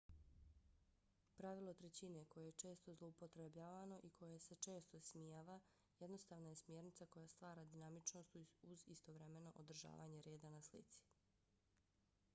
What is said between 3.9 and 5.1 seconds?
i koje se često